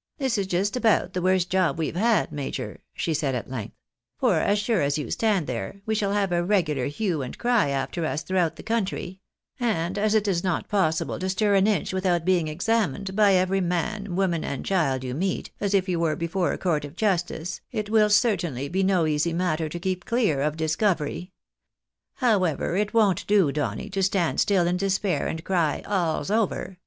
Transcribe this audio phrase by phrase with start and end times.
[0.18, 3.76] "This is just about the worst job we've had, major," she said at length;"
[4.18, 7.68] for as sure as you stand there, we shall have a regular hue and cry
[7.68, 9.20] after us throughout the country;
[9.60, 13.60] and as it is not possible to stir an inch without being examined by every
[13.60, 17.60] man, woman, and child you meet, as if you were before a court of justice,
[17.70, 21.30] it wiU certainly be no easy matter to keep clear of discovery.
[22.16, 26.78] However, it won't do, Donny, to stand still in despair, and cry' all's over